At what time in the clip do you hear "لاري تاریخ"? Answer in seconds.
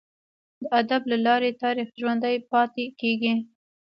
1.25-1.87